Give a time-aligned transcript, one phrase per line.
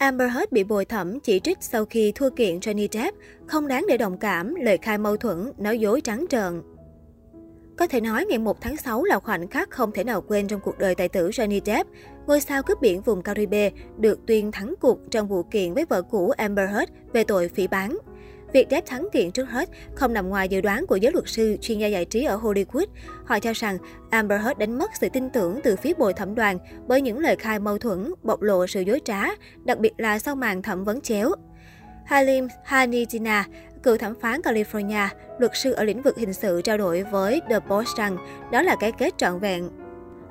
[0.00, 3.16] Amber Heard bị bồi thẩm chỉ trích sau khi thua kiện Johnny Depp,
[3.46, 6.62] không đáng để đồng cảm, lời khai mâu thuẫn, nói dối trắng trợn.
[7.76, 10.60] Có thể nói ngày 1 tháng 6 là khoảnh khắc không thể nào quên trong
[10.60, 11.90] cuộc đời tài tử Johnny Depp.
[12.26, 16.02] Ngôi sao cướp biển vùng Caribe được tuyên thắng cuộc trong vụ kiện với vợ
[16.02, 17.98] cũ Amber Heard về tội phỉ bán.
[18.52, 21.56] Việc Depp thắng kiện trước hết không nằm ngoài dự đoán của giới luật sư,
[21.60, 22.86] chuyên gia giải trí ở Hollywood.
[23.24, 23.78] Họ cho rằng
[24.10, 27.36] Amber Heard đánh mất sự tin tưởng từ phía bồi thẩm đoàn bởi những lời
[27.36, 29.24] khai mâu thuẫn, bộc lộ sự dối trá,
[29.64, 31.30] đặc biệt là sau màn thẩm vấn chéo.
[32.06, 33.46] Halim Hanitina,
[33.82, 35.08] cựu thẩm phán California,
[35.38, 38.16] luật sư ở lĩnh vực hình sự trao đổi với The Post rằng
[38.52, 39.70] đó là cái kết trọn vẹn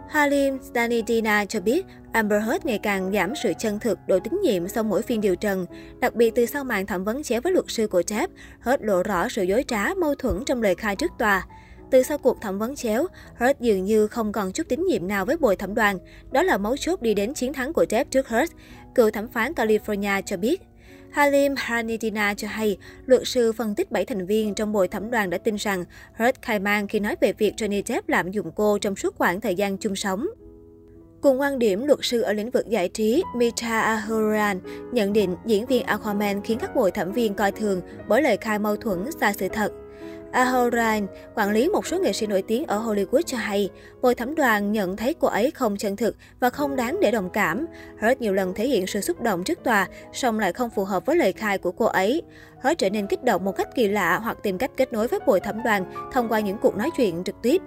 [0.10, 4.68] Halim Stanidina cho biết Amber Heard ngày càng giảm sự chân thực, độ tín nhiệm
[4.68, 5.66] sau mỗi phiên điều trần.
[6.00, 8.28] Đặc biệt từ sau màn thẩm vấn chéo với luật sư của Jeff,
[8.62, 11.48] Heard lộ rõ sự dối trá, mâu thuẫn trong lời khai trước tòa.
[11.92, 15.26] Từ sau cuộc thẩm vấn chéo, Heard dường như không còn chút tín nhiệm nào
[15.26, 15.98] với bồi thẩm đoàn.
[16.32, 18.52] Đó là mấu chốt đi đến chiến thắng của Jeff trước Heard.
[18.96, 20.62] Cựu thẩm phán California cho biết,
[21.12, 25.30] Halim Hanidina cho hay, luật sư phân tích 7 thành viên trong bồi thẩm đoàn
[25.30, 28.78] đã tin rằng Heard khai mang khi nói về việc Johnny Depp lạm dụng cô
[28.78, 30.28] trong suốt khoảng thời gian chung sống.
[31.22, 34.60] Cùng quan điểm, luật sư ở lĩnh vực giải trí Mita Ahuran
[34.92, 38.60] nhận định diễn viên Aquaman khiến các bồi thẩm viên coi thường bởi lời khai
[38.60, 39.72] mâu thuẫn xa sự thật.
[40.32, 43.70] Ahoran, quản lý một số nghệ sĩ nổi tiếng ở Hollywood cho hay,
[44.02, 47.30] bồi thẩm đoàn nhận thấy cô ấy không chân thực và không đáng để đồng
[47.30, 47.66] cảm.
[48.02, 51.06] Hurt nhiều lần thể hiện sự xúc động trước tòa, song lại không phù hợp
[51.06, 52.22] với lời khai của cô ấy.
[52.64, 55.20] Hurt trở nên kích động một cách kỳ lạ hoặc tìm cách kết nối với
[55.26, 57.62] bồi thẩm đoàn thông qua những cuộc nói chuyện trực tiếp.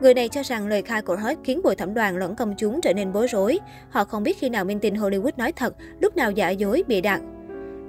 [0.00, 2.80] Người này cho rằng lời khai của Hurt khiến bồi thẩm đoàn lẫn công chúng
[2.80, 3.58] trở nên bối rối.
[3.90, 7.00] Họ không biết khi nào minh tinh Hollywood nói thật, lúc nào giả dối, bịa
[7.00, 7.20] đặt.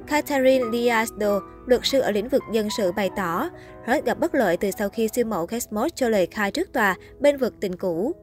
[0.09, 3.49] Catherine Liasdo, luật sư ở lĩnh vực dân sự bày tỏ,
[3.87, 6.73] Hurt gặp bất lợi từ sau khi siêu mẫu Kate Moss cho lời khai trước
[6.73, 8.15] tòa bên vực tình cũ.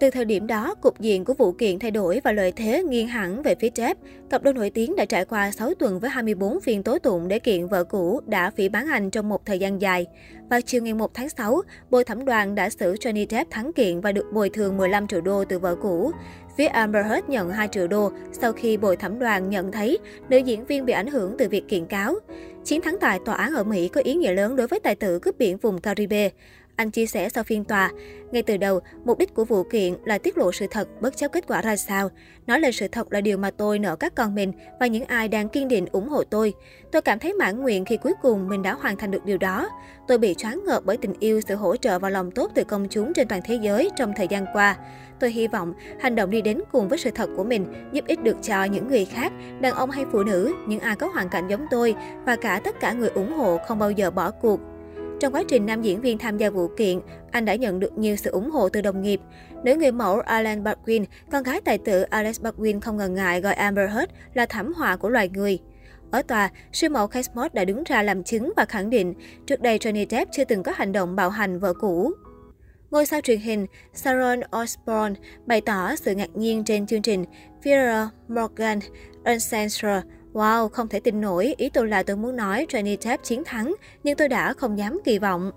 [0.00, 3.08] Từ thời điểm đó, cục diện của vụ kiện thay đổi và lợi thế nghiêng
[3.08, 3.94] hẳn về phía Jeff.
[4.30, 7.38] Cặp đôi nổi tiếng đã trải qua 6 tuần với 24 phiên tố tụng để
[7.38, 10.06] kiện vợ cũ đã phỉ bán anh trong một thời gian dài.
[10.50, 14.00] Vào chiều ngày 1 tháng 6, bồi thẩm đoàn đã xử Johnny Depp thắng kiện
[14.00, 16.12] và được bồi thường 15 triệu đô từ vợ cũ.
[16.56, 19.98] Phía Amber Heard nhận 2 triệu đô sau khi bồi thẩm đoàn nhận thấy
[20.28, 22.14] nữ diễn viên bị ảnh hưởng từ việc kiện cáo.
[22.64, 25.18] Chiến thắng tại tòa án ở Mỹ có ý nghĩa lớn đối với tài tử
[25.18, 26.30] cướp biển vùng Caribe.
[26.76, 27.90] Anh chia sẻ sau phiên tòa,
[28.32, 31.28] ngay từ đầu, mục đích của vụ kiện là tiết lộ sự thật bất chấp
[31.28, 32.10] kết quả ra sao.
[32.46, 35.28] Nói lên sự thật là điều mà tôi nợ các con mình và những ai
[35.28, 36.54] đang kiên định ủng hộ tôi.
[36.92, 39.68] Tôi cảm thấy mãn nguyện khi cuối cùng mình đã hoàn thành được điều đó.
[40.08, 42.88] Tôi bị choáng ngợp bởi tình yêu, sự hỗ trợ và lòng tốt từ công
[42.90, 44.76] chúng trên toàn thế giới trong thời gian qua.
[45.20, 48.22] Tôi hy vọng hành động đi đến cùng với sự thật của mình giúp ích
[48.22, 51.48] được cho những người khác, đàn ông hay phụ nữ, những ai có hoàn cảnh
[51.48, 51.94] giống tôi
[52.26, 54.60] và cả tất cả người ủng hộ không bao giờ bỏ cuộc.
[55.24, 58.16] Trong quá trình nam diễn viên tham gia vụ kiện, anh đã nhận được nhiều
[58.16, 59.20] sự ủng hộ từ đồng nghiệp.
[59.64, 63.54] Nữ người mẫu Alan Baldwin, con gái tài tử Alex Baldwin không ngần ngại gọi
[63.54, 65.58] Amber Heard là thảm họa của loài người.
[66.10, 69.14] Ở tòa, siêu mẫu Kate Moss đã đứng ra làm chứng và khẳng định
[69.46, 72.12] trước đây Johnny Depp chưa từng có hành động bạo hành vợ cũ.
[72.90, 77.24] Ngôi sao truyền hình Sharon Osbourne bày tỏ sự ngạc nhiên trên chương trình
[77.62, 78.78] Vera Morgan
[79.24, 83.42] Uncensored Wow, không thể tin nổi, ý tôi là tôi muốn nói Johnny Depp chiến
[83.44, 83.74] thắng,
[84.04, 85.50] nhưng tôi đã không dám kỳ vọng.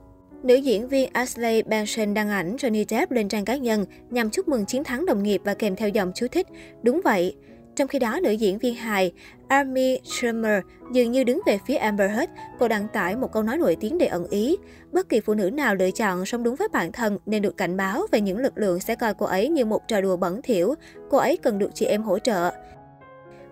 [0.43, 4.47] Nữ diễn viên Ashley Benson đăng ảnh Johnny Depp lên trang cá nhân nhằm chúc
[4.47, 6.47] mừng chiến thắng đồng nghiệp và kèm theo dòng chú thích.
[6.83, 7.35] Đúng vậy.
[7.75, 9.11] Trong khi đó, nữ diễn viên hài
[9.47, 12.31] Amy Schumer dường như đứng về phía Amber Heard.
[12.59, 14.57] Cô đăng tải một câu nói nổi tiếng để ẩn ý.
[14.91, 17.77] Bất kỳ phụ nữ nào lựa chọn sống đúng với bản thân nên được cảnh
[17.77, 20.75] báo về những lực lượng sẽ coi cô ấy như một trò đùa bẩn thỉu.
[21.09, 22.51] Cô ấy cần được chị em hỗ trợ.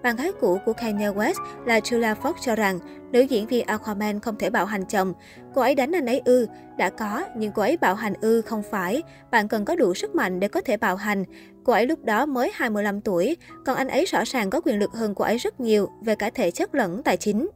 [0.05, 1.33] Bạn gái cũ của Kanye West
[1.65, 2.79] là Julia Fox cho rằng
[3.11, 5.13] nữ diễn viên Aquaman không thể bạo hành chồng.
[5.53, 8.63] Cô ấy đánh anh ấy ư, đã có, nhưng cô ấy bạo hành ư không
[8.71, 9.03] phải.
[9.31, 11.23] Bạn cần có đủ sức mạnh để có thể bạo hành.
[11.63, 14.91] Cô ấy lúc đó mới 25 tuổi, còn anh ấy rõ ràng có quyền lực
[14.91, 17.47] hơn cô ấy rất nhiều về cả thể chất lẫn tài chính.